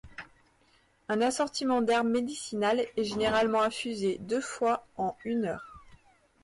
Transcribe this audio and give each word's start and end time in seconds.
Un 1.09 1.21
assortiment 1.21 1.83
d'herbes 1.83 2.07
médicinales 2.07 2.87
est 2.97 3.03
généralement 3.03 3.61
infusé 3.61 4.17
deux 4.21 4.41
fois 4.41 4.87
en 4.97 5.15
une 5.25 5.45
heure. 5.45 5.77